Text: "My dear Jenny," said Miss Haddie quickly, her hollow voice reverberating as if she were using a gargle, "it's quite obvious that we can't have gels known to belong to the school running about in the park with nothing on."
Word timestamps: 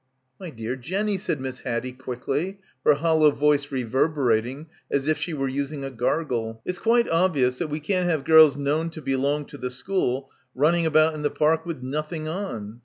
"My 0.39 0.49
dear 0.49 0.75
Jenny," 0.75 1.19
said 1.19 1.39
Miss 1.39 1.59
Haddie 1.59 1.91
quickly, 1.91 2.57
her 2.83 2.95
hollow 2.95 3.29
voice 3.29 3.71
reverberating 3.71 4.65
as 4.89 5.07
if 5.07 5.19
she 5.19 5.31
were 5.31 5.47
using 5.47 5.83
a 5.83 5.91
gargle, 5.91 6.59
"it's 6.65 6.79
quite 6.79 7.07
obvious 7.09 7.59
that 7.59 7.67
we 7.69 7.79
can't 7.79 8.09
have 8.09 8.23
gels 8.25 8.57
known 8.57 8.89
to 8.89 9.01
belong 9.03 9.45
to 9.45 9.59
the 9.59 9.69
school 9.69 10.31
running 10.55 10.87
about 10.87 11.13
in 11.13 11.21
the 11.21 11.29
park 11.29 11.67
with 11.67 11.83
nothing 11.83 12.27
on." 12.27 12.79